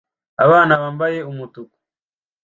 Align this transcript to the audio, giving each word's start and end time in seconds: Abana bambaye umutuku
Abana 0.45 0.73
bambaye 0.81 1.19
umutuku 1.31 1.75